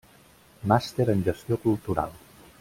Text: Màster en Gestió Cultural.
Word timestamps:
Màster 0.71 1.07
en 1.15 1.23
Gestió 1.29 1.61
Cultural. 1.69 2.19